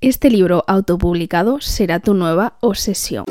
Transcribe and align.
Este 0.00 0.30
libro 0.30 0.62
autopublicado 0.68 1.60
será 1.60 1.98
tu 1.98 2.14
nueva 2.14 2.54
obsesión. 2.60 3.24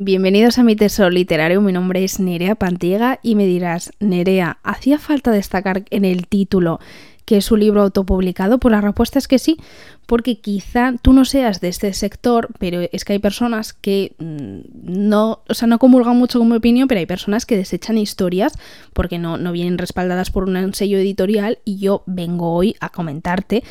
Bienvenidos 0.00 0.58
a 0.58 0.62
mi 0.62 0.76
tesoro 0.76 1.10
literario, 1.10 1.60
mi 1.60 1.72
nombre 1.72 2.02
es 2.02 2.18
Nerea 2.18 2.54
Pantiega 2.54 3.20
y 3.22 3.34
me 3.34 3.44
dirás, 3.44 3.92
Nerea, 4.00 4.60
¿hacía 4.62 4.98
falta 4.98 5.30
destacar 5.30 5.84
en 5.90 6.06
el 6.06 6.26
título 6.26 6.80
que 7.26 7.36
es 7.36 7.50
un 7.50 7.60
libro 7.60 7.82
autopublicado? 7.82 8.58
Pues 8.58 8.72
la 8.72 8.80
respuesta 8.80 9.18
es 9.18 9.28
que 9.28 9.38
sí, 9.38 9.58
porque 10.06 10.40
quizá 10.40 10.94
tú 11.02 11.12
no 11.12 11.26
seas 11.26 11.60
de 11.60 11.68
este 11.68 11.92
sector, 11.92 12.48
pero 12.58 12.80
es 12.90 13.04
que 13.04 13.12
hay 13.12 13.18
personas 13.18 13.74
que 13.74 14.14
mm, 14.18 14.60
no, 15.08 15.42
o 15.46 15.54
sea, 15.54 15.68
no 15.68 15.78
comulgan 15.78 16.16
mucho 16.16 16.38
con 16.38 16.48
mi 16.48 16.56
opinión, 16.56 16.88
pero 16.88 17.00
hay 17.00 17.06
personas 17.06 17.44
que 17.44 17.56
desechan 17.56 17.98
historias 17.98 18.54
porque 18.94 19.18
no, 19.18 19.36
no 19.36 19.52
vienen 19.52 19.76
respaldadas 19.76 20.30
por 20.30 20.44
un 20.44 20.72
sello 20.72 20.98
editorial 20.98 21.58
y 21.64 21.78
yo 21.78 22.02
vengo 22.06 22.54
hoy 22.54 22.76
a 22.80 22.88
comentarte 22.88 23.62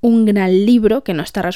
un 0.00 0.26
gran 0.26 0.66
libro 0.66 1.02
que 1.02 1.14
no 1.14 1.22
está 1.22 1.48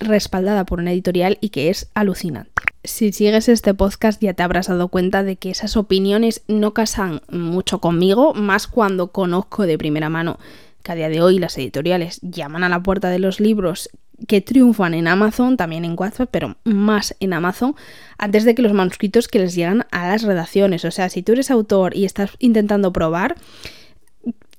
respaldada 0.00 0.64
por 0.66 0.80
una 0.80 0.90
editorial 0.90 1.38
y 1.40 1.50
que 1.50 1.70
es 1.70 1.88
alucinante. 1.94 2.50
Si 2.82 3.12
sigues 3.12 3.48
este 3.48 3.74
podcast 3.74 4.20
ya 4.20 4.34
te 4.34 4.42
habrás 4.42 4.66
dado 4.66 4.88
cuenta 4.88 5.22
de 5.22 5.36
que 5.36 5.50
esas 5.50 5.76
opiniones 5.76 6.42
no 6.48 6.74
casan 6.74 7.20
mucho 7.30 7.78
conmigo, 7.78 8.34
más 8.34 8.66
cuando 8.66 9.12
conozco 9.12 9.66
de 9.66 9.78
primera 9.78 10.08
mano 10.08 10.40
que 10.82 10.92
a 10.92 10.94
día 10.94 11.08
de 11.08 11.22
hoy 11.22 11.38
las 11.38 11.56
editoriales 11.58 12.20
llaman 12.22 12.64
a 12.64 12.68
la 12.68 12.82
puerta 12.82 13.10
de 13.10 13.18
los 13.18 13.40
libros 13.40 13.90
que 14.26 14.40
triunfan 14.40 14.94
en 14.94 15.08
Amazon, 15.08 15.56
también 15.56 15.84
en 15.84 15.96
WhatsApp, 15.98 16.28
pero 16.30 16.56
más 16.64 17.16
en 17.20 17.32
Amazon, 17.32 17.74
antes 18.18 18.44
de 18.44 18.54
que 18.54 18.62
los 18.62 18.72
manuscritos 18.72 19.28
que 19.28 19.38
les 19.38 19.54
llegan 19.54 19.86
a 19.90 20.08
las 20.08 20.22
redacciones. 20.22 20.84
O 20.84 20.90
sea, 20.90 21.08
si 21.08 21.22
tú 21.22 21.32
eres 21.32 21.50
autor 21.50 21.96
y 21.96 22.04
estás 22.04 22.30
intentando 22.38 22.92
probar, 22.92 23.36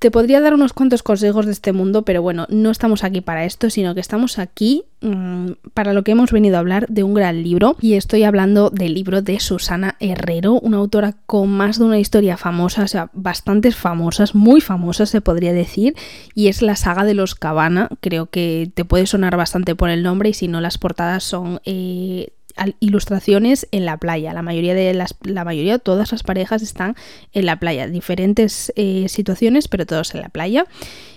te 0.04 0.12
podría 0.12 0.42
dar 0.42 0.54
unos 0.54 0.74
cuantos 0.74 1.02
consejos 1.02 1.46
de 1.46 1.54
este 1.54 1.72
mundo, 1.72 2.02
pero 2.02 2.22
bueno, 2.22 2.46
no 2.50 2.72
estamos 2.72 3.06
aquí 3.06 3.22
para 3.22 3.46
esto, 3.46 3.70
sino 3.70 3.94
que 3.94 4.02
estamos 4.02 4.38
aquí 4.38 4.84
mmm, 5.00 5.52
para 5.74 5.94
lo 5.94 6.04
que 6.04 6.12
hemos 6.12 6.34
venido 6.34 6.58
a 6.58 6.60
hablar 6.60 6.88
de 6.90 7.04
un 7.04 7.14
gran 7.14 7.42
libro. 7.42 7.78
Y 7.80 7.94
estoy 7.94 8.24
hablando 8.24 8.70
del 8.70 8.96
libro 8.96 9.22
de 9.22 9.40
Susana 9.40 9.96
Herrero, 10.02 10.60
una 10.60 10.76
autora 10.76 11.16
con 11.26 11.48
más 11.52 11.80
de 11.80 11.86
una 11.86 12.00
historia 12.00 12.36
famosa, 12.36 12.84
o 12.84 12.88
sea, 12.90 13.12
bastantes 13.14 13.78
famosas, 13.78 14.36
muy 14.36 14.60
famosas 14.60 15.10
se 15.10 15.22
podría 15.22 15.54
decir, 15.54 15.96
y 16.36 16.50
es 16.50 16.62
la 16.62 16.76
saga 16.76 17.06
de 17.06 17.14
los 17.14 17.34
Cabana. 17.34 17.88
Creo 18.02 18.26
que 18.26 18.70
te 18.74 18.84
puede 18.84 19.06
sonar 19.06 19.38
bastante 19.38 19.74
por 19.74 19.90
el 19.90 20.04
nombre 20.04 20.28
y 20.28 20.34
si 20.34 20.50
no, 20.50 20.60
las 20.60 20.78
portadas 20.78 21.24
son... 21.24 21.62
Eh, 21.64 22.34
ilustraciones 22.80 23.68
en 23.72 23.86
la 23.86 23.98
playa. 23.98 24.34
La 24.34 24.42
mayoría 24.42 24.74
de 24.74 24.94
las, 24.94 25.16
la 25.24 25.44
mayoría, 25.44 25.80
todas 25.80 26.12
las 26.12 26.24
parejas 26.24 26.62
están 26.62 26.96
en 27.34 27.46
la 27.46 27.60
playa. 27.60 27.88
Diferentes 27.88 28.72
eh, 28.76 29.08
situaciones, 29.10 29.68
pero 29.68 29.86
todos 29.86 30.14
en 30.16 30.22
la 30.22 30.30
playa. 30.30 30.68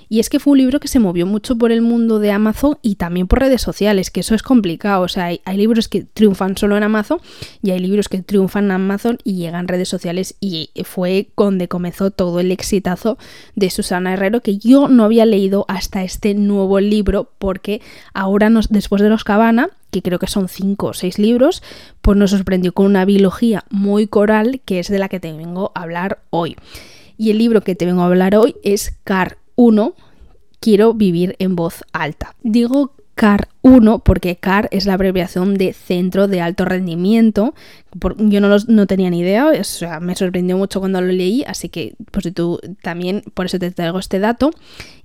Y 0.08 0.20
es 0.20 0.30
que 0.30 0.38
fue 0.38 0.52
un 0.52 0.58
libro 0.58 0.80
que 0.80 0.88
se 0.88 1.00
movió 1.00 1.26
mucho 1.26 1.56
por 1.56 1.72
el 1.72 1.82
mundo 1.82 2.18
de 2.18 2.30
Amazon 2.30 2.78
y 2.80 2.94
también 2.94 3.26
por 3.26 3.40
redes 3.40 3.60
sociales, 3.60 4.10
que 4.10 4.20
eso 4.20 4.34
es 4.34 4.42
complicado. 4.42 5.02
O 5.02 5.08
sea, 5.08 5.26
hay, 5.26 5.56
libros 5.56 5.88
que 5.88 6.04
triunfan 6.04 6.56
solo 6.56 6.76
en 6.76 6.84
Amazon 6.84 7.18
y 7.62 7.72
hay 7.72 7.80
libros 7.80 8.08
que 8.08 8.22
triunfan 8.22 8.66
en 8.66 8.70
Amazon 8.72 9.18
y 9.24 9.34
llegan 9.34 9.66
redes 9.66 9.88
sociales. 9.88 10.36
Y 10.40 10.70
fue 10.84 11.28
donde 11.36 11.68
comenzó 11.68 12.10
todo 12.10 12.40
el 12.40 12.52
exitazo 12.52 13.18
de 13.56 13.70
Susana 13.70 14.12
Herrero, 14.12 14.42
que 14.42 14.58
yo 14.58 14.88
no 14.88 15.04
había 15.04 15.26
leído 15.26 15.64
hasta 15.68 16.04
este 16.04 16.34
nuevo 16.34 16.78
libro, 16.78 17.32
porque 17.38 17.80
ahora, 18.14 18.48
nos, 18.48 18.68
después 18.68 19.02
de 19.02 19.08
los 19.08 19.24
Cabana, 19.24 19.70
que 19.96 20.02
creo 20.02 20.18
que 20.18 20.26
son 20.26 20.48
cinco 20.48 20.88
o 20.88 20.92
seis 20.92 21.18
libros, 21.18 21.62
pues 22.02 22.18
nos 22.18 22.32
sorprendió 22.32 22.74
con 22.74 22.84
una 22.84 23.06
biología 23.06 23.64
muy 23.70 24.06
coral, 24.06 24.60
que 24.66 24.78
es 24.78 24.88
de 24.88 24.98
la 24.98 25.08
que 25.08 25.20
te 25.20 25.32
vengo 25.32 25.72
a 25.74 25.82
hablar 25.82 26.20
hoy. 26.28 26.56
Y 27.16 27.30
el 27.30 27.38
libro 27.38 27.62
que 27.62 27.74
te 27.74 27.86
vengo 27.86 28.02
a 28.02 28.06
hablar 28.06 28.36
hoy 28.36 28.56
es 28.62 28.98
Car 29.04 29.38
1, 29.54 29.94
quiero 30.60 30.92
vivir 30.92 31.34
en 31.38 31.56
voz 31.56 31.82
alta. 31.92 32.36
Digo 32.42 32.92
CAR 33.16 33.48
1 33.62 34.00
porque 34.00 34.36
CAR 34.36 34.68
es 34.72 34.84
la 34.84 34.92
abreviación 34.92 35.54
de 35.54 35.72
Centro 35.72 36.28
de 36.28 36.42
Alto 36.42 36.66
Rendimiento. 36.66 37.54
yo 38.18 38.40
no, 38.42 38.54
no 38.68 38.86
tenía 38.86 39.08
ni 39.08 39.20
idea, 39.20 39.46
o 39.46 39.64
sea, 39.64 40.00
me 40.00 40.14
sorprendió 40.14 40.58
mucho 40.58 40.80
cuando 40.80 41.00
lo 41.00 41.06
leí, 41.06 41.42
así 41.46 41.70
que 41.70 41.94
pues 42.10 42.32
tú 42.34 42.60
también, 42.82 43.22
por 43.32 43.46
eso 43.46 43.58
te 43.58 43.70
traigo 43.70 43.98
este 43.98 44.18
dato. 44.18 44.50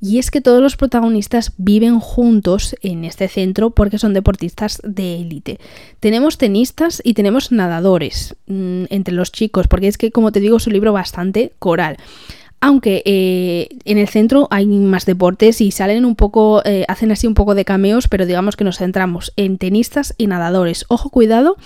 Y 0.02 0.20
es 0.20 0.30
que 0.30 0.42
todos 0.42 0.62
los 0.62 0.76
protagonistas 0.76 1.54
viven 1.58 2.02
juntos 2.02 2.76
en 2.82 3.06
este 3.06 3.30
centro 3.30 3.72
porque 3.72 3.98
son 3.98 4.14
deportistas 4.14 4.82
de 4.84 5.22
élite. 5.22 5.60
Tenemos 6.02 6.38
tenistas 6.38 7.02
y 7.06 7.14
tenemos 7.14 7.54
nadadores 7.54 8.36
mmm, 8.46 8.84
entre 8.90 9.14
los 9.14 9.32
chicos, 9.32 9.70
porque 9.70 9.88
es 9.88 9.98
que, 9.98 10.12
como 10.12 10.34
te 10.34 10.42
digo, 10.42 10.58
es 10.58 10.68
un 10.68 10.74
libro 10.74 10.92
bastante 10.92 11.54
coral 11.60 11.98
aunque 12.62 13.02
eh, 13.06 13.70
en 13.86 13.98
el 13.98 14.08
centro 14.08 14.48
hay 14.52 14.68
más 14.68 15.06
deportes 15.08 15.62
y 15.62 15.72
salen 15.72 16.06
un 16.06 16.16
poco, 16.16 16.62
eh, 16.64 16.86
hacen 16.88 17.12
así 17.12 17.26
un 17.26 17.34
poco 17.34 17.56
de 17.56 17.66
cameos, 17.66 18.08
pero 18.08 18.28
digamos 18.28 18.56
que 18.56 18.64
nos 18.64 18.78
centramos 18.78 19.34
en 19.36 19.58
tenistas 19.58 20.14
y 20.20 20.28
nadadores. 20.28 20.86
Ojo, 20.88 21.10
cuidado, 21.10 21.58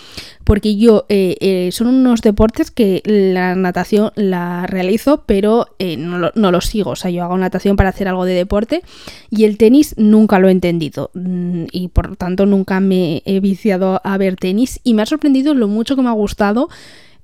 porque 0.45 0.77
yo 0.77 1.05
eh, 1.09 1.69
son 1.73 1.87
unos 1.87 2.21
deportes 2.21 2.71
que 2.71 3.01
la 3.05 3.55
natación 3.55 4.11
la 4.15 4.65
realizo, 4.67 5.23
pero 5.25 5.67
no 5.97 6.17
lo, 6.17 6.31
no, 6.33 6.51
lo, 6.51 6.61
sigo. 6.61 6.91
O 6.91 6.95
sea, 6.95 7.11
yo 7.11 7.23
hago 7.23 7.37
natación 7.37 7.75
para 7.75 7.89
hacer 7.89 8.07
algo 8.07 8.23
de 8.23 8.33
deporte 8.33 8.81
y 9.29 9.43
el 9.43 9.57
tenis 9.57 9.95
nunca 9.97 10.39
lo 10.39 10.47
he 10.47 10.51
entendido 10.51 11.11
mm, 11.13 11.65
y 11.71 11.89
por 11.89 12.15
tanto 12.15 12.45
nunca 12.45 12.79
me 12.79 13.21
he 13.25 13.41
viciado 13.41 13.99
a 14.03 14.17
ver 14.17 14.37
tenis 14.37 14.79
y 14.83 14.93
me 14.93 15.01
ha 15.01 15.05
sorprendido 15.05 15.53
lo 15.53 15.67
mucho 15.67 15.95
que 15.97 16.01
me 16.01 16.09
ha 16.09 16.13
gustado 16.13 16.69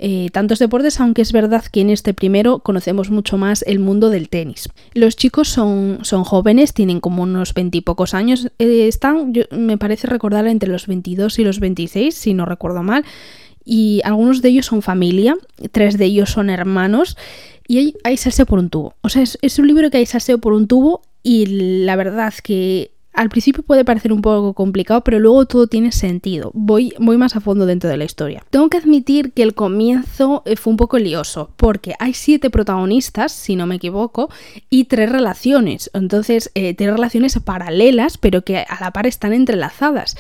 eh, 0.04 0.30
tantos 0.32 0.58
deportes, 0.58 1.00
aunque 1.00 1.22
es 1.22 1.32
verdad 1.32 1.64
que 1.72 1.82
en 1.82 1.92
este 1.92 2.16
primero 2.16 2.58
conocemos 2.60 3.12
mucho 3.12 3.38
más 3.38 3.64
el 3.68 3.78
mundo 3.78 4.10
del 4.10 4.30
tenis. 4.30 4.68
Los 4.96 5.16
chicos 5.16 5.48
son, 5.48 6.00
son 6.02 6.24
jóvenes, 6.24 6.74
tienen 6.74 7.00
como 7.00 7.22
unos 7.22 7.54
veintipocos 7.54 8.16
años, 8.16 8.52
eh, 8.58 8.88
están, 8.88 9.32
me 9.52 9.78
parece 9.78 10.08
recordar, 10.08 10.48
entre 10.48 10.70
los 10.70 10.88
22 10.88 11.38
y 11.38 11.44
los 11.44 11.60
26, 11.60 12.16
si 12.16 12.34
no 12.34 12.46
recuerdo 12.46 12.82
mal, 12.82 13.06
y 13.64 14.02
algunos 14.04 14.42
de 14.42 14.50
ellos 14.50 14.66
son 14.66 14.82
familia, 14.82 15.38
tres 15.72 16.00
de 16.00 16.06
ellos 16.06 16.32
son 16.32 16.50
hermanos, 16.50 17.16
y 17.68 17.78
hay, 17.78 17.96
hay 18.04 18.18
por 18.48 18.58
un 18.58 18.72
tubo. 18.72 18.96
O 19.02 19.10
sea, 19.10 19.22
es, 19.22 19.38
es 19.44 19.60
un 19.60 19.68
libro 19.68 19.92
que 19.92 19.98
hay 19.98 20.08
salseo 20.08 20.40
por 20.40 20.54
un 20.54 20.68
tubo 20.68 21.04
y 21.22 21.86
la 21.86 21.96
verdad 21.96 22.34
que 22.44 22.92
al 23.22 23.30
principio 23.30 23.62
puede 23.62 23.86
parecer 23.86 24.12
un 24.12 24.22
poco 24.24 24.56
complicado, 24.56 25.04
pero 25.04 25.20
luego 25.20 25.46
todo 25.46 25.68
tiene 25.68 25.92
sentido. 25.92 26.50
Voy, 26.56 26.96
voy 26.98 27.18
más 27.18 27.36
a 27.36 27.40
fondo 27.40 27.68
dentro 27.68 27.88
de 27.88 27.96
la 27.96 28.04
historia. 28.04 28.44
Tengo 28.50 28.68
que 28.68 28.78
admitir 28.78 29.32
que 29.32 29.44
el 29.44 29.54
comienzo 29.54 30.42
eh, 30.48 30.56
fue 30.56 30.72
un 30.72 30.78
poco 30.78 30.98
lioso, 30.98 31.52
porque 31.56 31.94
hay 32.00 32.16
siete 32.16 32.50
protagonistas, 32.50 33.32
si 33.32 33.56
no 33.56 33.68
me 33.68 33.76
equivoco, 33.76 34.32
y 34.72 34.86
tres 34.86 35.12
relaciones. 35.12 35.92
Entonces, 35.94 36.50
eh, 36.56 36.74
tres 36.74 36.90
relaciones 36.90 37.38
paralelas, 37.46 38.18
pero 38.18 38.42
que 38.42 38.58
a 38.58 38.78
la 38.80 38.90
par 38.90 39.06
están 39.06 39.34
entrelazadas. 39.34 40.18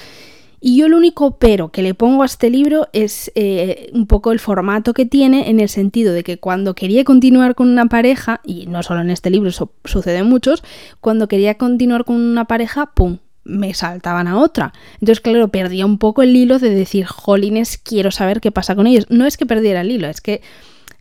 Y 0.63 0.77
yo 0.77 0.87
lo 0.87 0.97
único 0.97 1.37
pero 1.37 1.71
que 1.71 1.81
le 1.81 1.95
pongo 1.95 2.21
a 2.21 2.27
este 2.27 2.51
libro 2.51 2.87
es 2.93 3.31
eh, 3.33 3.89
un 3.93 4.05
poco 4.05 4.31
el 4.31 4.39
formato 4.39 4.93
que 4.93 5.07
tiene 5.07 5.49
en 5.49 5.59
el 5.59 5.69
sentido 5.69 6.13
de 6.13 6.23
que 6.23 6.37
cuando 6.37 6.75
quería 6.75 7.03
continuar 7.03 7.55
con 7.55 7.67
una 7.67 7.87
pareja, 7.87 8.41
y 8.45 8.67
no 8.67 8.83
solo 8.83 9.01
en 9.01 9.09
este 9.09 9.31
libro, 9.31 9.49
eso 9.49 9.71
sucede 9.85 10.19
en 10.19 10.27
muchos, 10.27 10.63
cuando 10.99 11.27
quería 11.27 11.57
continuar 11.57 12.05
con 12.05 12.15
una 12.17 12.45
pareja, 12.45 12.91
¡pum! 12.93 13.17
me 13.43 13.73
saltaban 13.73 14.27
a 14.27 14.37
otra. 14.37 14.71
Entonces, 14.95 15.19
claro, 15.19 15.47
perdía 15.47 15.85
un 15.85 15.97
poco 15.97 16.21
el 16.21 16.35
hilo 16.35 16.59
de 16.59 16.69
decir, 16.69 17.05
jolines, 17.05 17.79
quiero 17.79 18.11
saber 18.11 18.39
qué 18.39 18.51
pasa 18.51 18.75
con 18.75 18.85
ellos. 18.85 19.07
No 19.09 19.25
es 19.25 19.37
que 19.37 19.47
perdiera 19.47 19.81
el 19.81 19.91
hilo, 19.91 20.07
es 20.07 20.21
que 20.21 20.41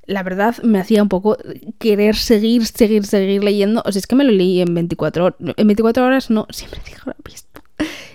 la 0.07 0.23
verdad 0.23 0.57
me 0.63 0.81
hacía 0.81 1.03
un 1.03 1.09
poco 1.09 1.37
querer 1.79 2.17
seguir, 2.17 2.67
seguir, 2.67 3.05
seguir 3.05 3.45
leyendo. 3.45 3.83
O 3.85 3.93
sea, 3.93 4.01
es 4.01 4.07
que 4.07 4.17
me 4.17 4.25
lo 4.25 4.33
leí 4.33 4.61
en 4.61 4.75
24 4.75 5.25
horas. 5.27 5.39
En 5.57 5.67
24 5.67 6.05
horas 6.05 6.31
no, 6.31 6.47
siempre 6.51 6.81
digo 6.87 7.01
la 7.05 7.15
pista. 7.15 7.50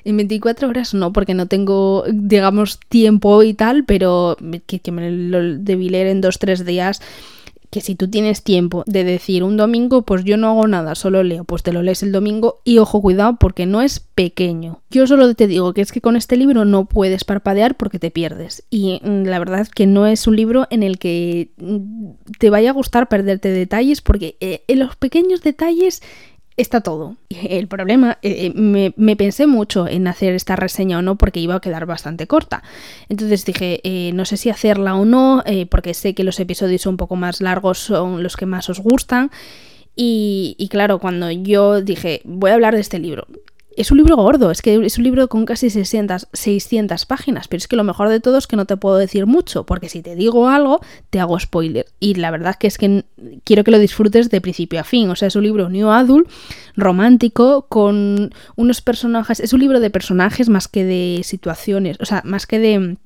En 0.06 0.18
24 0.18 0.70
horas 0.70 0.94
no, 0.94 1.12
porque 1.12 1.34
no 1.34 1.48
tengo, 1.48 2.06
digamos, 2.08 2.80
tiempo 2.80 3.44
y 3.44 3.54
tal, 3.54 3.86
pero 3.86 4.38
que, 4.68 4.92
me 4.92 5.12
lo 5.12 5.58
debí 5.58 5.90
leer 5.90 6.08
en 6.08 6.22
2-3 6.22 6.64
días 6.64 7.02
que 7.76 7.82
si 7.82 7.96
tú 7.96 8.10
tienes 8.10 8.42
tiempo 8.42 8.84
de 8.88 9.04
decir 9.04 9.44
un 9.44 9.58
domingo, 9.58 10.04
pues 10.04 10.24
yo 10.24 10.38
no 10.38 10.48
hago 10.48 10.66
nada, 10.66 10.96
solo 10.96 11.24
leo, 11.24 11.44
pues 11.44 11.62
te 11.62 11.74
lo 11.74 11.82
lees 11.82 12.04
el 12.04 12.14
domingo 12.14 12.62
y 12.64 12.78
ojo, 12.78 13.02
cuidado 13.02 13.36
porque 13.38 13.66
no 13.66 13.82
es 13.82 14.00
pequeño. 14.00 14.82
Yo 14.90 15.08
solo 15.08 15.34
te 15.36 15.46
digo 15.46 15.74
que 15.74 15.82
es 15.82 15.92
que 15.92 16.00
con 16.00 16.16
este 16.16 16.38
libro 16.38 16.64
no 16.64 16.86
puedes 16.86 17.26
parpadear 17.26 17.76
porque 17.76 18.00
te 18.00 18.12
pierdes. 18.12 18.64
Y 18.70 19.02
mm, 19.04 19.24
la 19.24 19.40
verdad 19.40 19.60
es 19.60 19.70
que 19.70 19.88
no 19.88 20.08
es 20.08 20.26
un 20.26 20.38
libro 20.38 20.68
en 20.70 20.84
el 20.84 21.00
que 21.00 21.52
mm, 21.58 22.12
te 22.40 22.50
vaya 22.50 22.70
a 22.70 22.74
gustar 22.74 23.10
perderte 23.10 23.50
detalles 23.50 24.02
porque 24.02 24.38
eh, 24.40 24.64
en 24.70 24.80
los 24.80 24.96
pequeños 24.96 25.42
detalles 25.42 26.02
está 26.58 26.82
todo. 26.82 27.18
El 27.30 27.68
problema, 27.68 28.18
eh, 28.22 28.52
eh, 28.56 28.94
me, 28.96 29.16
pensé 29.16 29.48
mucho 29.48 29.88
en 29.88 30.08
hacer 30.08 30.34
esta 30.34 30.56
reseña 30.56 31.00
o 31.00 31.02
no 31.02 31.18
porque 31.18 31.40
iba 31.40 31.56
a 31.56 31.62
quedar 31.62 31.86
bastante 31.86 32.28
corta. 32.28 32.64
Entonces 33.10 33.46
dije, 33.46 33.82
eh, 33.84 34.12
no 34.14 34.26
sé 34.26 34.38
si 34.38 34.50
hacerla 34.50 34.96
o 34.96 35.06
no, 35.06 35.44
porque 35.70 35.94
sé 35.94 36.14
que 36.14 36.24
los 36.24 36.40
episodios 36.40 36.86
un 36.86 36.98
poco 36.98 37.16
más 37.16 37.42
largos 37.42 37.80
son 37.80 38.24
los 38.24 38.38
que 38.38 38.46
más 38.46 38.70
os 38.70 38.80
gustan. 38.80 39.32
Y, 39.96 40.56
y 40.58 40.68
claro, 40.68 41.00
cuando 41.00 41.32
yo 41.32 41.82
dije, 41.82 42.22
voy 42.26 42.52
a 42.52 42.56
hablar 42.56 42.76
de 42.76 42.82
este 42.82 43.00
libro, 43.00 43.28
es 43.78 43.92
un 43.92 43.98
libro 43.98 44.16
gordo, 44.16 44.52
es 44.52 44.62
que 44.62 44.86
es 44.86 44.98
un 44.98 45.04
libro 45.04 45.28
con 45.28 45.46
casi 45.46 45.70
600, 45.70 46.28
600 46.32 47.06
páginas, 47.06 47.48
pero 47.48 47.58
es 47.58 47.68
que 47.68 47.76
lo 47.76 47.84
mejor 47.84 48.10
de 48.10 48.20
todo 48.20 48.38
es 48.38 48.48
que 48.48 48.56
no 48.56 48.66
te 48.66 48.78
puedo 48.78 48.98
decir 48.98 49.26
mucho, 49.26 49.66
porque 49.66 49.90
si 49.90 50.02
te 50.02 50.16
digo 50.16 50.48
algo, 50.50 50.80
te 51.10 51.20
hago 51.20 51.40
spoiler. 51.40 51.86
Y 52.00 52.16
la 52.16 52.32
verdad 52.32 52.56
que 52.56 52.68
es 52.68 52.78
que 52.78 53.06
quiero 53.44 53.64
que 53.64 53.72
lo 53.72 53.80
disfrutes 53.80 54.30
de 54.30 54.42
principio 54.42 54.80
a 54.80 54.84
fin. 54.84 55.10
O 55.10 55.16
sea, 55.16 55.28
es 55.28 55.36
un 55.36 55.44
libro 55.44 55.70
new 55.70 55.90
adult, 55.90 56.30
romántico, 56.76 57.68
con 57.68 58.34
unos 58.56 58.82
personajes, 58.82 59.40
es 59.40 59.54
un 59.54 59.60
libro 59.60 59.80
de 59.80 59.90
personajes 59.90 60.50
más 60.50 60.68
que 60.68 60.84
de 60.84 61.22
situaciones, 61.24 61.98
o 62.00 62.06
sea, 62.06 62.22
más 62.26 62.48
que 62.48 62.60
de 62.60 62.98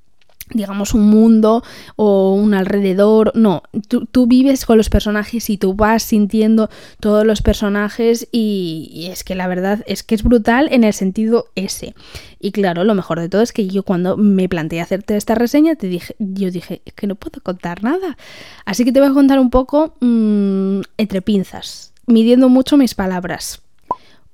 digamos, 0.52 0.94
un 0.94 1.10
mundo 1.10 1.64
o 1.96 2.34
un 2.34 2.54
alrededor. 2.54 3.32
No, 3.36 3.64
tú, 3.88 4.28
vives 4.28 4.66
con 4.66 4.78
los 4.78 4.90
personajes 4.90 5.50
y 5.50 5.58
tú 5.58 5.74
vas 5.74 6.04
sintiendo 6.04 6.70
todos 7.00 7.26
los 7.26 7.42
personajes 7.42 8.28
y, 8.32 9.08
es 9.12 9.24
que 9.24 9.36
la 9.36 9.48
verdad 9.48 9.84
es 9.88 10.04
que 10.04 10.16
es 10.16 10.24
brutal 10.24 10.68
en 10.72 10.84
el 10.84 10.94
sentido 10.94 11.48
ese. 11.56 11.94
Y 12.40 12.52
claro, 12.52 12.84
lo 12.84 12.96
mejor 12.96 13.20
de 13.20 13.30
todo 13.30 13.42
es 13.42 13.52
que 13.52 13.68
yo 13.68 13.84
cuando 13.84 14.18
me 14.18 14.50
planteé 14.50 14.82
hacerte 14.82 15.16
esta 15.16 15.36
reseña, 15.36 15.76
te 15.76 15.88
dije, 15.88 16.16
yo 16.20 16.52
dije, 16.52 16.82
es 16.86 16.94
que 16.94 17.08
no 17.08 17.16
puedo 17.16 17.42
contar 17.42 17.84
nada. 17.84 18.18
Así 18.66 18.86
que 18.86 18.92
te 18.92 19.00
voy 19.00 19.10
a 19.10 19.14
contar 19.14 19.40
un 19.40 19.50
poco 19.50 19.96
mm, 20.00 20.82
entre 20.98 21.22
pinzas, 21.22 21.94
midiendo 22.08 22.50
mucho 22.50 22.78
mis 22.78 22.96
palabras. 22.96 23.62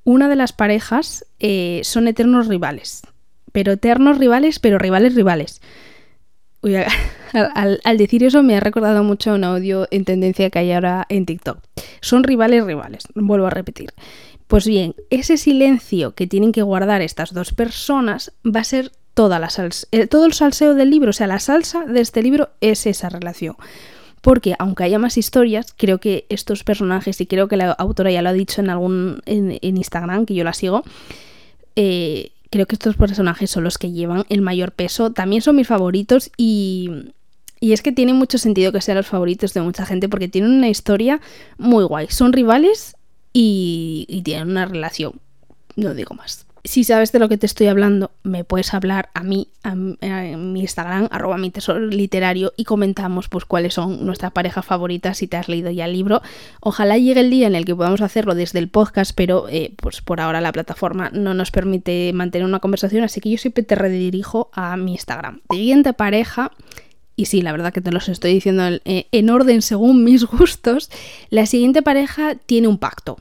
Una 0.03 0.29
de 0.29 0.35
las 0.35 0.53
parejas 0.53 1.25
eh, 1.39 1.81
son 1.83 2.07
eternos 2.07 2.47
rivales, 2.47 3.01
pero 3.51 3.71
eternos 3.71 4.19
rivales, 4.19 4.59
pero 4.59 4.77
rivales 4.77 5.15
rivales 5.15 5.61
al, 7.83 7.97
decir 7.97 8.23
eso 8.23 8.43
me 8.43 8.57
ha 8.57 8.59
recordado 8.59 9.03
mucho 9.03 9.33
un 9.33 9.43
audio 9.43 9.87
en 9.91 10.05
tendencia 10.05 10.49
que 10.49 10.59
hay 10.59 10.71
ahora 10.71 11.05
en 11.09 11.25
TikTok. 11.25 11.59
Son 12.01 12.23
rivales 12.23 12.65
rivales, 12.65 13.03
vuelvo 13.13 13.47
a 13.47 13.51
repetir. 13.51 13.93
Pues 14.47 14.67
bien, 14.67 14.95
ese 15.09 15.37
silencio 15.37 16.13
que 16.13 16.27
tienen 16.27 16.51
que 16.51 16.61
guardar 16.61 17.01
estas 17.01 17.33
dos 17.33 17.51
personas 17.51 18.31
va 18.45 18.61
a 18.61 18.65
ser 18.65 18.91
toda 19.13 19.39
la 19.39 19.49
salsa, 19.49 19.87
eh, 19.91 20.07
todo 20.07 20.25
el 20.25 20.33
salseo 20.33 20.75
del 20.75 20.91
libro, 20.91 21.09
o 21.09 21.13
sea, 21.13 21.27
la 21.27 21.39
salsa 21.39 21.85
de 21.85 22.01
este 22.01 22.21
libro 22.21 22.49
es 22.61 22.85
esa 22.85 23.09
relación. 23.09 23.55
Porque 24.21 24.55
aunque 24.57 24.83
haya 24.83 24.99
más 24.99 25.17
historias, 25.17 25.73
creo 25.75 25.99
que 25.99 26.25
estos 26.29 26.63
personajes, 26.63 27.21
y 27.21 27.27
creo 27.27 27.47
que 27.47 27.57
la 27.57 27.71
autora 27.71 28.11
ya 28.11 28.21
lo 28.21 28.29
ha 28.29 28.33
dicho 28.33 28.61
en 28.61 28.69
algún 28.69 29.21
en, 29.25 29.57
en 29.61 29.77
Instagram, 29.77 30.25
que 30.25 30.33
yo 30.33 30.43
la 30.43 30.53
sigo, 30.53 30.83
eh, 31.75 32.31
creo 32.55 32.67
que 32.67 32.75
estos 32.75 32.95
personajes 32.95 33.51
son 33.51 33.65
los 33.65 33.77
que 33.77 33.91
llevan 33.91 34.23
el 34.29 34.39
mayor 34.39 34.71
peso. 34.71 35.11
También 35.11 35.41
son 35.41 35.57
mis 35.57 35.67
favoritos 35.67 36.31
y, 36.37 37.11
y 37.59 37.73
es 37.73 37.81
que 37.81 37.91
tiene 37.91 38.13
mucho 38.13 38.37
sentido 38.37 38.71
que 38.71 38.79
sean 38.79 38.95
los 38.95 39.07
favoritos 39.07 39.53
de 39.53 39.59
mucha 39.59 39.85
gente 39.85 40.07
porque 40.07 40.29
tienen 40.29 40.51
una 40.51 40.69
historia 40.69 41.19
muy 41.57 41.83
guay. 41.83 42.07
Son 42.09 42.31
rivales 42.31 42.95
y, 43.33 44.05
y 44.07 44.21
tienen 44.21 44.51
una 44.51 44.63
relación. 44.63 45.19
No 45.75 45.93
digo 45.93 46.15
más 46.15 46.44
si 46.65 46.83
sabes 46.83 47.11
de 47.11 47.19
lo 47.19 47.29
que 47.29 47.37
te 47.37 47.45
estoy 47.45 47.67
hablando, 47.67 48.11
me 48.23 48.43
puedes 48.43 48.73
hablar 48.73 49.09
a 49.13 49.23
mí, 49.23 49.47
en 49.63 50.53
mi 50.53 50.61
Instagram, 50.61 51.07
arroba 51.11 51.37
mi 51.37 51.51
tesoro 51.51 51.79
literario, 51.79 52.53
y 52.57 52.65
comentamos 52.65 53.29
pues 53.29 53.45
cuáles 53.45 53.75
son 53.75 54.05
nuestras 54.05 54.31
parejas 54.31 54.65
favoritas 54.65 55.17
si 55.17 55.27
te 55.27 55.37
has 55.37 55.47
leído 55.47 55.71
ya 55.71 55.85
el 55.85 55.93
libro. 55.93 56.21
Ojalá 56.59 56.97
llegue 56.97 57.21
el 57.21 57.29
día 57.29 57.47
en 57.47 57.55
el 57.55 57.65
que 57.65 57.75
podamos 57.75 58.01
hacerlo 58.01 58.35
desde 58.35 58.59
el 58.59 58.69
podcast, 58.69 59.11
pero 59.15 59.47
eh, 59.49 59.73
pues 59.77 60.01
por 60.01 60.19
ahora 60.21 60.41
la 60.41 60.51
plataforma 60.51 61.09
no 61.11 61.33
nos 61.33 61.51
permite 61.51 62.11
mantener 62.13 62.45
una 62.45 62.59
conversación, 62.59 63.03
así 63.03 63.21
que 63.21 63.29
yo 63.29 63.37
siempre 63.37 63.63
te 63.63 63.75
redirijo 63.75 64.49
a 64.53 64.75
mi 64.77 64.93
Instagram. 64.93 65.41
Siguiente 65.51 65.93
pareja 65.93 66.51
y 67.15 67.25
sí, 67.25 67.41
la 67.41 67.51
verdad 67.51 67.71
que 67.71 67.81
te 67.81 67.91
los 67.91 68.09
estoy 68.09 68.33
diciendo 68.33 68.63
en, 68.83 69.29
orden 69.29 69.61
según 69.61 70.03
mis 70.03 70.25
gustos, 70.25 70.89
la 71.29 71.45
siguiente 71.45 71.81
pareja 71.81 72.35
tiene 72.35 72.67
un 72.67 72.77
pacto. 72.77 73.17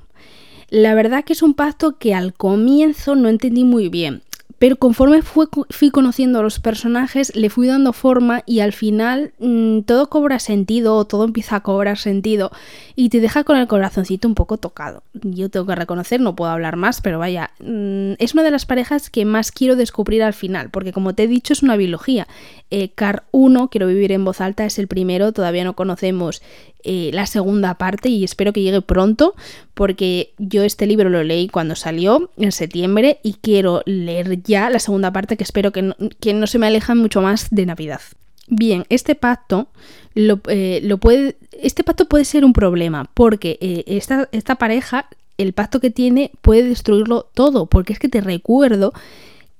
La 0.74 0.96
verdad 0.96 1.22
que 1.22 1.34
es 1.34 1.42
un 1.44 1.54
pacto 1.54 1.98
que 1.98 2.14
al 2.14 2.34
comienzo 2.34 3.14
no 3.14 3.28
entendí 3.28 3.62
muy 3.62 3.88
bien. 3.88 4.22
Pero 4.58 4.74
conforme 4.74 5.22
fui 5.22 5.90
conociendo 5.90 6.40
a 6.40 6.42
los 6.42 6.58
personajes, 6.58 7.36
le 7.36 7.48
fui 7.48 7.68
dando 7.68 7.92
forma 7.92 8.42
y 8.44 8.58
al 8.58 8.72
final 8.72 9.32
mm, 9.38 9.80
todo 9.80 10.08
cobra 10.08 10.40
sentido, 10.40 11.04
todo 11.04 11.24
empieza 11.24 11.56
a 11.56 11.60
cobrar 11.60 11.98
sentido 11.98 12.50
y 12.96 13.08
te 13.08 13.20
deja 13.20 13.44
con 13.44 13.56
el 13.56 13.68
corazoncito 13.68 14.26
un 14.26 14.34
poco 14.34 14.56
tocado. 14.56 15.04
Yo 15.12 15.48
tengo 15.48 15.66
que 15.66 15.74
reconocer, 15.76 16.20
no 16.20 16.34
puedo 16.34 16.50
hablar 16.50 16.76
más, 16.76 17.00
pero 17.00 17.20
vaya, 17.20 17.50
mm, 17.60 18.14
es 18.18 18.34
una 18.34 18.42
de 18.42 18.50
las 18.50 18.66
parejas 18.66 19.10
que 19.10 19.24
más 19.24 19.52
quiero 19.52 19.76
descubrir 19.76 20.24
al 20.24 20.34
final, 20.34 20.70
porque 20.70 20.92
como 20.92 21.14
te 21.14 21.24
he 21.24 21.28
dicho 21.28 21.52
es 21.52 21.62
una 21.62 21.76
biología. 21.76 22.26
Eh, 22.70 22.88
Car 22.88 23.24
1, 23.30 23.68
Quiero 23.68 23.86
vivir 23.86 24.10
en 24.10 24.24
voz 24.24 24.40
alta, 24.40 24.64
es 24.64 24.78
el 24.80 24.88
primero, 24.88 25.32
todavía 25.32 25.62
no 25.62 25.74
conocemos 25.74 26.42
eh, 26.84 27.10
la 27.12 27.26
segunda 27.26 27.74
parte 27.74 28.08
y 28.08 28.24
espero 28.24 28.52
que 28.52 28.62
llegue 28.62 28.82
pronto 28.82 29.34
porque 29.74 30.32
yo 30.38 30.62
este 30.62 30.86
libro 30.86 31.08
lo 31.10 31.22
leí 31.24 31.48
cuando 31.48 31.74
salió 31.74 32.30
en 32.36 32.52
septiembre 32.52 33.18
y 33.22 33.34
quiero 33.34 33.82
leer 33.86 34.42
ya 34.42 34.70
la 34.70 34.78
segunda 34.78 35.12
parte 35.12 35.36
que 35.36 35.44
espero 35.44 35.72
que 35.72 35.82
no, 35.82 35.96
que 36.20 36.34
no 36.34 36.46
se 36.46 36.58
me 36.58 36.66
alejan 36.66 36.98
mucho 36.98 37.20
más 37.20 37.48
de 37.50 37.66
Navidad. 37.66 38.00
Bien, 38.48 38.84
este 38.90 39.14
pacto 39.14 39.68
lo, 40.14 40.40
eh, 40.48 40.96
puede. 41.00 41.36
Este 41.52 41.84
pacto 41.84 42.06
puede 42.06 42.24
ser 42.24 42.44
un 42.44 42.52
problema. 42.52 43.08
Porque 43.14 43.58
eh, 43.60 43.84
esta, 43.86 44.28
esta 44.32 44.56
pareja, 44.56 45.08
el 45.38 45.52
pacto 45.52 45.80
que 45.80 45.90
tiene, 45.90 46.30
puede 46.40 46.64
destruirlo 46.64 47.28
todo. 47.34 47.66
Porque 47.66 47.92
es 47.92 47.98
que 47.98 48.08
te 48.08 48.20
recuerdo 48.20 48.92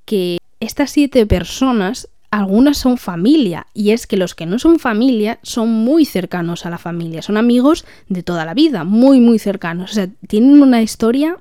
que 0.05 0.39
estas 0.61 0.91
siete 0.91 1.27
personas 1.27 2.09
algunas 2.35 2.79
son 2.79 2.99
familia, 2.99 3.69
y 3.75 3.91
es 3.91 4.09
que 4.09 4.17
los 4.17 4.35
que 4.35 4.45
no 4.45 4.59
son 4.59 4.81
familia 4.81 5.39
son 5.43 5.71
muy 5.71 6.05
cercanos 6.05 6.67
a 6.67 6.71
la 6.71 6.79
familia, 6.79 7.23
son 7.23 7.37
amigos 7.37 7.85
de 8.09 8.25
toda 8.25 8.45
la 8.45 8.55
vida, 8.55 8.83
muy 8.83 9.21
muy 9.21 9.39
cercanos, 9.39 9.93
o 9.93 9.95
sea, 9.95 10.09
tienen 10.27 10.61
una 10.61 10.83
historia 10.83 11.37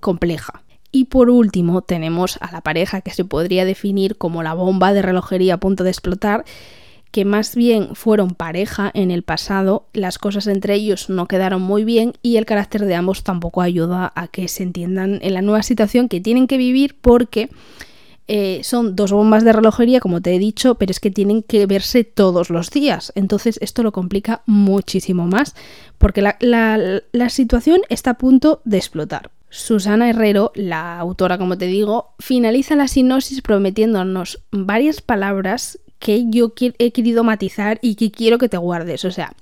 compleja. 0.00 0.64
Y 0.90 1.04
por 1.04 1.30
último 1.30 1.82
tenemos 1.82 2.38
a 2.40 2.50
la 2.50 2.60
pareja 2.60 3.02
que 3.02 3.12
se 3.12 3.24
podría 3.24 3.64
definir 3.64 4.16
como 4.18 4.42
la 4.42 4.52
bomba 4.52 4.92
de 4.92 5.02
relojería 5.02 5.54
a 5.54 5.60
punto 5.60 5.84
de 5.84 5.90
explotar, 5.90 6.44
que 7.12 7.24
más 7.24 7.54
bien 7.54 7.94
fueron 7.94 8.30
pareja 8.30 8.90
en 8.94 9.12
el 9.12 9.22
pasado, 9.22 9.86
las 9.92 10.18
cosas 10.18 10.48
entre 10.48 10.74
ellos 10.74 11.08
no 11.08 11.28
quedaron 11.28 11.62
muy 11.62 11.84
bien 11.84 12.14
y 12.20 12.36
el 12.36 12.46
carácter 12.46 12.84
de 12.84 12.96
ambos 12.96 13.22
tampoco 13.22 13.60
ayuda 13.60 14.12
a 14.16 14.26
que 14.26 14.48
se 14.48 14.64
entiendan 14.64 15.20
en 15.22 15.34
la 15.34 15.42
nueva 15.42 15.62
situación 15.62 16.08
que 16.08 16.20
tienen 16.20 16.48
que 16.48 16.56
vivir 16.56 16.96
porque 17.00 17.48
eh, 18.28 18.60
son 18.62 18.96
dos 18.96 19.12
bombas 19.12 19.44
de 19.44 19.52
relojería, 19.52 20.00
como 20.00 20.20
te 20.20 20.34
he 20.34 20.38
dicho, 20.38 20.76
pero 20.76 20.90
es 20.90 21.00
que 21.00 21.10
tienen 21.10 21.42
que 21.42 21.66
verse 21.66 22.04
todos 22.04 22.50
los 22.50 22.70
días. 22.70 23.12
Entonces 23.14 23.58
esto 23.62 23.82
lo 23.82 23.92
complica 23.92 24.42
muchísimo 24.46 25.26
más, 25.26 25.54
porque 25.98 26.22
la, 26.22 26.36
la 26.40 27.28
situación 27.30 27.80
está 27.88 28.10
a 28.10 28.18
punto 28.18 28.60
de 28.64 28.78
explotar. 28.78 29.30
Susana 29.50 30.08
Herrero, 30.08 30.50
la 30.54 30.98
autora, 30.98 31.36
como 31.36 31.58
te 31.58 31.66
digo, 31.66 32.14
finaliza 32.18 32.74
la 32.74 32.88
sinopsis 32.88 33.42
prometiéndonos 33.42 34.42
varias 34.50 35.02
palabras 35.02 35.78
que 35.98 36.24
yo 36.30 36.52
he 36.58 36.92
querido 36.92 37.22
matizar 37.22 37.78
y 37.82 37.94
que 37.94 38.10
quiero 38.10 38.38
que 38.38 38.48
te 38.48 38.56
guardes. 38.56 39.04
O 39.04 39.10
sea, 39.10 39.34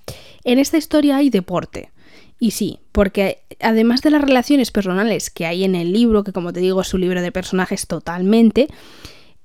en 0.44 0.58
esta 0.58 0.76
historia 0.76 1.16
hay 1.16 1.30
deporte. 1.30 1.90
Y 2.42 2.52
sí, 2.52 2.78
porque 2.90 3.42
además 3.60 4.00
de 4.00 4.10
las 4.10 4.22
relaciones 4.22 4.70
personales 4.70 5.28
que 5.28 5.44
hay 5.44 5.62
en 5.62 5.74
el 5.74 5.92
libro, 5.92 6.24
que 6.24 6.32
como 6.32 6.54
te 6.54 6.60
digo 6.60 6.80
es 6.80 6.94
un 6.94 7.02
libro 7.02 7.20
de 7.20 7.30
personajes 7.30 7.86
totalmente, 7.86 8.68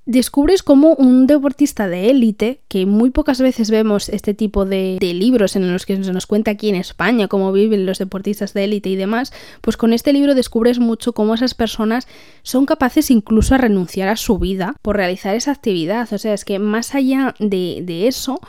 descubres 0.06 0.62
como 0.62 0.94
un 0.94 1.26
deportista 1.26 1.88
de 1.88 2.10
élite, 2.10 2.60
que 2.68 2.86
muy 2.86 3.10
pocas 3.10 3.40
veces 3.40 3.70
vemos 3.70 4.08
este 4.08 4.32
tipo 4.32 4.64
de, 4.64 4.98
libros 5.00 5.56
en 5.56 5.70
los 5.70 5.84
que 5.84 6.02
se 6.02 6.12
nos 6.12 6.26
cuenta 6.26 6.52
aquí 6.52 6.70
en 6.70 6.76
España 6.76 7.28
cómo 7.28 7.52
viven 7.52 7.84
los 7.84 7.98
deportistas 7.98 8.54
de 8.54 8.64
élite 8.64 8.88
y 8.88 8.96
demás, 8.96 9.30
pues 9.60 9.76
con 9.76 9.92
este 9.92 10.14
libro 10.14 10.34
descubres 10.34 10.78
mucho 10.78 11.12
cómo 11.12 11.34
esas 11.34 11.52
personas 11.52 12.08
son 12.42 12.64
capaces 12.64 13.10
incluso 13.10 13.54
a 13.54 13.58
renunciar 13.58 14.08
a 14.08 14.16
su 14.16 14.38
vida 14.38 14.76
por 14.80 14.96
realizar 14.96 15.34
esa 15.34 15.50
actividad. 15.50 16.10
O 16.12 16.18
sea, 16.18 16.32
es 16.32 16.46
que 16.46 16.58
más 16.58 16.94
allá 16.94 17.34
de, 17.40 17.82
de 17.82 18.06
eso, 18.06 18.40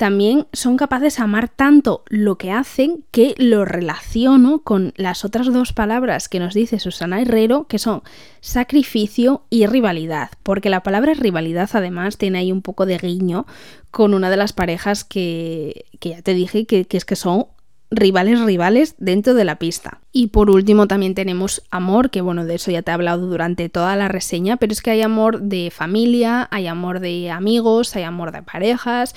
también 0.00 0.46
son 0.54 0.78
capaces 0.78 1.18
de 1.18 1.22
amar 1.22 1.50
tanto 1.50 2.04
lo 2.08 2.38
que 2.38 2.52
hacen 2.52 3.04
que 3.10 3.34
lo 3.36 3.66
relaciono 3.66 4.60
con 4.62 4.94
las 4.96 5.26
otras 5.26 5.52
dos 5.52 5.74
palabras 5.74 6.30
que 6.30 6.40
nos 6.40 6.54
dice 6.54 6.80
Susana 6.80 7.20
Herrero, 7.20 7.66
que 7.66 7.78
son 7.78 8.00
sacrificio 8.40 9.42
y 9.50 9.66
rivalidad, 9.66 10.30
porque 10.42 10.70
la 10.70 10.82
palabra 10.82 11.12
rivalidad 11.12 11.68
además 11.74 12.16
tiene 12.16 12.38
ahí 12.38 12.50
un 12.50 12.62
poco 12.62 12.86
de 12.86 12.96
guiño 12.96 13.44
con 13.90 14.14
una 14.14 14.30
de 14.30 14.38
las 14.38 14.54
parejas 14.54 15.04
que, 15.04 15.84
ya 16.00 16.22
te 16.22 16.32
dije 16.32 16.64
que, 16.64 16.86
que 16.86 16.96
es 16.96 17.04
que 17.04 17.14
son 17.14 17.48
rivales 17.90 18.40
rivales 18.40 18.94
dentro 18.96 19.34
de 19.34 19.44
la 19.44 19.58
pista. 19.58 20.00
Y 20.12 20.28
por 20.28 20.48
último 20.48 20.86
también 20.86 21.14
tenemos 21.14 21.62
amor, 21.70 22.08
que 22.08 22.22
bueno, 22.22 22.46
de 22.46 22.54
eso 22.54 22.70
ya 22.70 22.80
te 22.80 22.90
he 22.90 22.94
hablado 22.94 23.26
durante 23.26 23.68
toda 23.68 23.96
la 23.96 24.08
reseña, 24.08 24.56
pero 24.56 24.72
es 24.72 24.80
que 24.80 24.92
hay 24.92 25.02
amor 25.02 25.42
de 25.42 25.70
familia, 25.70 26.48
hay 26.50 26.68
amor 26.68 27.00
de 27.00 27.30
amigos, 27.30 27.94
hay 27.96 28.04
amor 28.04 28.32
de 28.32 28.42
parejas, 28.42 29.14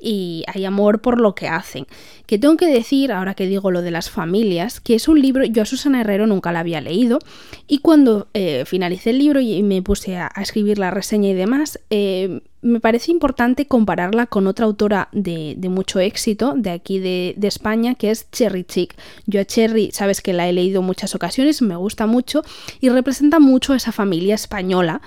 y 0.00 0.44
hay 0.46 0.64
amor 0.64 1.00
por 1.00 1.20
lo 1.20 1.34
que 1.34 1.48
hacen. 1.48 1.86
Que 2.26 2.38
tengo 2.38 2.56
que 2.56 2.66
decir, 2.66 3.12
ahora 3.12 3.34
que 3.34 3.46
digo 3.46 3.70
lo 3.70 3.82
de 3.82 3.90
las 3.90 4.10
familias, 4.10 4.80
que 4.80 4.94
es 4.94 5.08
un 5.08 5.20
libro, 5.20 5.44
yo 5.44 5.62
a 5.62 5.66
Susana 5.66 6.00
Herrero 6.00 6.26
nunca 6.26 6.52
la 6.52 6.60
había 6.60 6.80
leído 6.80 7.18
y 7.66 7.78
cuando 7.78 8.28
eh, 8.34 8.64
finalicé 8.66 9.10
el 9.10 9.18
libro 9.18 9.40
y 9.40 9.62
me 9.62 9.82
puse 9.82 10.16
a, 10.16 10.30
escribir 10.40 10.78
la 10.78 10.90
reseña 10.90 11.30
y 11.30 11.34
demás, 11.34 11.78
eh, 11.90 12.40
me 12.62 12.80
parece 12.80 13.10
importante 13.10 13.66
compararla 13.66 14.26
con 14.26 14.46
otra 14.46 14.66
autora 14.66 15.08
de, 15.12 15.56
mucho 15.70 15.98
éxito 16.00 16.54
de 16.56 16.70
aquí 16.70 16.98
de, 16.98 17.34
España, 17.42 17.94
que 17.94 18.10
es 18.10 18.30
Cherry 18.30 18.64
Chick. 18.64 18.94
Yo 19.26 19.40
a 19.40 19.44
Cherry, 19.44 19.90
sabes 19.92 20.20
que 20.20 20.32
la 20.32 20.48
he 20.48 20.52
leído 20.52 20.82
muchas 20.82 21.14
ocasiones, 21.14 21.62
me 21.62 21.76
gusta 21.76 22.06
mucho 22.06 22.42
y 22.80 22.88
representa 22.88 23.38
mucho 23.38 23.72
a 23.72 23.76
esa 23.76 23.92
familia 23.92 24.34
española 24.34 25.00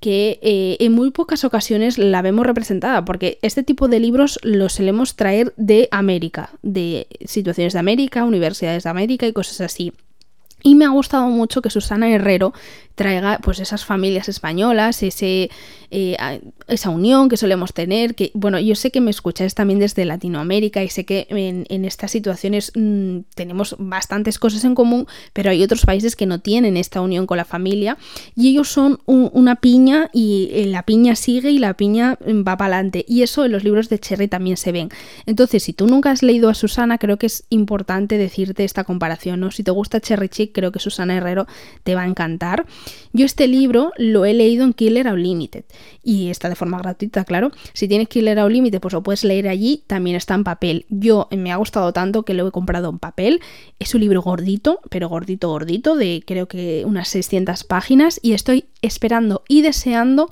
que 0.00 0.38
eh, 0.42 0.76
en 0.80 0.92
muy 0.92 1.10
pocas 1.10 1.44
ocasiones 1.44 1.98
la 1.98 2.22
vemos 2.22 2.46
representada, 2.46 3.04
porque 3.04 3.38
este 3.42 3.62
tipo 3.62 3.88
de 3.88 4.00
libros 4.00 4.38
los 4.42 4.74
solemos 4.74 5.16
traer 5.16 5.52
de 5.56 5.88
América, 5.90 6.50
de 6.62 7.06
situaciones 7.24 7.72
de 7.72 7.80
América, 7.80 8.24
universidades 8.24 8.84
de 8.84 8.90
América 8.90 9.26
y 9.26 9.32
cosas 9.32 9.60
así. 9.60 9.92
Y 10.62 10.74
me 10.74 10.84
ha 10.84 10.88
gustado 10.88 11.28
mucho 11.28 11.62
que 11.62 11.70
Susana 11.70 12.10
Herrero 12.10 12.52
traiga 12.98 13.38
pues 13.40 13.60
esas 13.60 13.84
familias 13.84 14.28
españolas, 14.28 15.04
ese, 15.04 15.50
eh, 15.92 16.16
esa 16.66 16.90
unión 16.90 17.28
que 17.28 17.36
solemos 17.36 17.72
tener, 17.72 18.16
que 18.16 18.32
bueno, 18.34 18.58
yo 18.58 18.74
sé 18.74 18.90
que 18.90 19.00
me 19.00 19.12
escucháis 19.12 19.54
también 19.54 19.78
desde 19.78 20.04
Latinoamérica 20.04 20.82
y 20.82 20.88
sé 20.88 21.04
que 21.04 21.28
en, 21.30 21.84
estas 21.84 22.10
situaciones 22.10 22.72
mm, 22.74 23.20
tenemos 23.36 23.76
bastantes 23.78 24.40
cosas 24.40 24.64
en 24.64 24.74
común, 24.74 25.06
pero 25.32 25.50
hay 25.50 25.62
otros 25.62 25.86
países 25.86 26.16
que 26.16 26.26
no 26.26 26.40
tienen 26.40 26.76
esta 26.76 27.00
unión 27.00 27.26
con 27.26 27.36
la 27.36 27.44
familia 27.44 27.98
y 28.34 28.48
ellos 28.48 28.68
son 28.68 28.98
una 29.06 29.56
piña 29.56 30.10
y 30.12 30.50
eh, 30.52 30.66
la 30.66 30.82
piña 30.82 31.14
sigue 31.14 31.52
y 31.52 31.60
la 31.60 31.74
piña 31.74 32.18
mm, 32.26 32.40
va 32.40 32.56
para 32.56 32.74
adelante 32.74 33.04
y 33.06 33.22
eso 33.22 33.44
en 33.44 33.52
los 33.52 33.62
libros 33.62 33.88
de 33.88 34.00
Cherry 34.00 34.26
también 34.26 34.56
se 34.56 34.72
ven. 34.72 34.88
Entonces, 35.24 35.62
si 35.62 35.72
tú 35.72 35.86
nunca 35.86 36.10
has 36.10 36.24
leído 36.24 36.48
a 36.48 36.54
Susana, 36.54 36.98
creo 36.98 37.16
que 37.16 37.26
es 37.26 37.44
importante 37.48 38.18
decirte 38.18 38.64
esta 38.64 38.82
comparación, 38.82 39.38
¿no? 39.38 39.52
Si 39.52 39.62
te 39.62 39.70
gusta 39.70 40.00
Cherry 40.00 40.28
Chick, 40.28 40.47
creo 40.52 40.72
que 40.72 40.78
Susana 40.78 41.16
Herrero 41.16 41.46
te 41.84 41.94
va 41.94 42.02
a 42.02 42.06
encantar. 42.06 42.66
Yo 43.12 43.26
este 43.26 43.48
libro 43.48 43.92
lo 43.96 44.24
he 44.24 44.34
leído 44.34 44.64
en 44.64 44.72
Killer 44.72 45.06
Unlimited 45.06 45.64
y 46.02 46.30
está 46.30 46.48
de 46.48 46.54
forma 46.54 46.78
gratuita, 46.78 47.24
claro. 47.24 47.50
Si 47.72 47.88
tienes 47.88 48.08
Killer 48.08 48.38
Unlimited, 48.38 48.80
pues 48.80 48.94
lo 48.94 49.02
puedes 49.02 49.24
leer 49.24 49.48
allí, 49.48 49.84
también 49.86 50.16
está 50.16 50.34
en 50.34 50.44
papel. 50.44 50.86
Yo 50.88 51.28
me 51.30 51.52
ha 51.52 51.56
gustado 51.56 51.92
tanto 51.92 52.24
que 52.24 52.34
lo 52.34 52.46
he 52.46 52.50
comprado 52.50 52.90
en 52.90 52.98
papel. 52.98 53.40
Es 53.78 53.94
un 53.94 54.00
libro 54.00 54.22
gordito, 54.22 54.80
pero 54.90 55.08
gordito, 55.08 55.48
gordito, 55.48 55.96
de 55.96 56.22
creo 56.26 56.48
que 56.48 56.84
unas 56.86 57.08
600 57.08 57.64
páginas 57.64 58.20
y 58.22 58.32
estoy 58.32 58.66
esperando 58.82 59.42
y 59.48 59.62
deseando 59.62 60.30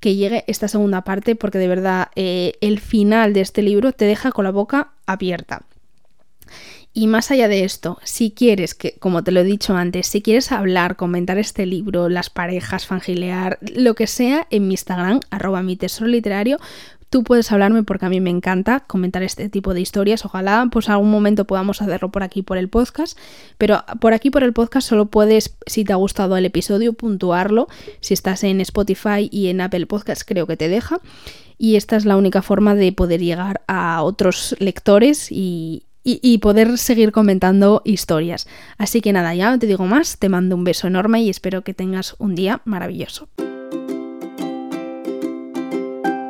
que 0.00 0.16
llegue 0.16 0.44
esta 0.46 0.66
segunda 0.66 1.02
parte 1.04 1.36
porque 1.36 1.58
de 1.58 1.68
verdad 1.68 2.08
eh, 2.16 2.54
el 2.60 2.80
final 2.80 3.32
de 3.34 3.42
este 3.42 3.62
libro 3.62 3.92
te 3.92 4.06
deja 4.06 4.32
con 4.32 4.44
la 4.44 4.50
boca 4.50 4.92
abierta. 5.06 5.62
Y 6.92 7.06
más 7.06 7.30
allá 7.30 7.46
de 7.46 7.62
esto, 7.62 7.98
si 8.02 8.32
quieres 8.32 8.74
que, 8.74 8.98
como 8.98 9.22
te 9.22 9.30
lo 9.30 9.40
he 9.40 9.44
dicho 9.44 9.76
antes, 9.76 10.08
si 10.08 10.22
quieres 10.22 10.50
hablar, 10.50 10.96
comentar 10.96 11.38
este 11.38 11.64
libro, 11.64 12.08
las 12.08 12.30
parejas, 12.30 12.86
fangilear, 12.86 13.58
lo 13.60 13.94
que 13.94 14.08
sea, 14.08 14.48
en 14.50 14.66
mi 14.66 14.74
Instagram, 14.74 15.20
arroba 15.30 15.62
mi 15.62 15.76
tesoro 15.76 16.08
literario, 16.08 16.58
tú 17.10 17.24
puedes 17.24 17.50
hablarme 17.52 17.82
porque 17.82 18.06
a 18.06 18.08
mí 18.08 18.20
me 18.20 18.30
encanta 18.30 18.80
comentar 18.80 19.22
este 19.22 19.48
tipo 19.48 19.74
de 19.74 19.80
historias. 19.80 20.24
Ojalá 20.24 20.66
pues 20.70 20.88
algún 20.88 21.10
momento 21.10 21.44
podamos 21.44 21.82
hacerlo 21.82 22.10
por 22.10 22.22
aquí 22.22 22.42
por 22.42 22.56
el 22.56 22.68
podcast, 22.68 23.18
pero 23.58 23.84
por 24.00 24.14
aquí 24.14 24.30
por 24.30 24.44
el 24.44 24.52
podcast 24.52 24.88
solo 24.88 25.06
puedes, 25.06 25.56
si 25.66 25.84
te 25.84 25.92
ha 25.92 25.96
gustado 25.96 26.36
el 26.36 26.46
episodio, 26.46 26.92
puntuarlo. 26.92 27.68
Si 28.00 28.14
estás 28.14 28.44
en 28.44 28.60
Spotify 28.60 29.28
y 29.30 29.48
en 29.48 29.60
Apple 29.60 29.86
Podcast 29.86 30.22
creo 30.24 30.46
que 30.46 30.56
te 30.56 30.68
deja. 30.68 31.00
Y 31.58 31.76
esta 31.76 31.96
es 31.96 32.06
la 32.06 32.16
única 32.16 32.40
forma 32.40 32.74
de 32.74 32.90
poder 32.92 33.20
llegar 33.20 33.60
a 33.66 34.02
otros 34.02 34.56
lectores 34.60 35.30
y, 36.02 36.38
poder 36.38 36.78
seguir 36.78 37.12
comentando 37.12 37.82
historias. 37.84 38.48
Así 38.78 39.00
que 39.00 39.12
nada, 39.12 39.34
ya 39.34 39.50
no 39.50 39.58
te 39.58 39.66
digo 39.66 39.84
más, 39.84 40.18
te 40.18 40.28
mando 40.28 40.56
un 40.56 40.64
beso 40.64 40.86
enorme 40.86 41.22
y 41.22 41.30
espero 41.30 41.62
que 41.62 41.74
tengas 41.74 42.14
un 42.18 42.34
día 42.34 42.62
maravilloso. 42.64 43.28